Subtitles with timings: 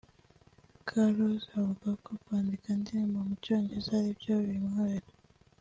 [0.87, 5.09] K Rollz avuga ko kwandika indirimbo mu cyongereza aribyo bimworohera